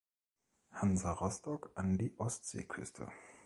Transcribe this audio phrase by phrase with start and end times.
[0.71, 3.05] Hansa Rostock an die Ostseeküste.